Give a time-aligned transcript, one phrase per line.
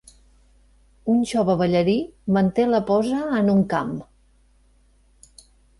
[1.15, 1.95] Un jove ballarí
[2.39, 3.97] manté la pose en un camp